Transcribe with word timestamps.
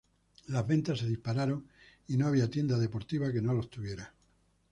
Las 0.47 0.65
ventas 0.67 0.97
se 0.97 1.05
dispararon 1.05 1.67
y 2.07 2.17
no 2.17 2.25
había 2.25 2.49
tienda 2.49 2.75
deportiva 2.79 3.31
que 3.31 3.39
no 3.39 3.53
los 3.53 3.69
tuviera. 3.69 4.11